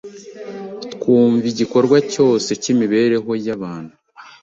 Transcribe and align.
twumva 0.93 1.45
igikorwa 1.53 1.97
cyose 2.11 2.49
cy’imibereho 2.61 3.31
y’abantu 3.45 3.93